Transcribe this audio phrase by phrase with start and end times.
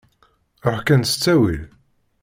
[0.71, 1.61] Ṛuḥ kan s ttawil.